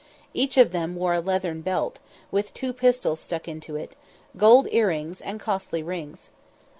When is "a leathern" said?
1.13-1.61